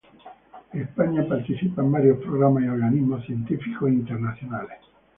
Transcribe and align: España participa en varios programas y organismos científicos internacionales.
España 0.73 1.27
participa 1.29 1.83
en 1.83 1.91
varios 1.91 2.17
programas 2.23 2.63
y 2.63 2.67
organismos 2.69 3.23
científicos 3.23 3.91
internacionales. 3.91 4.79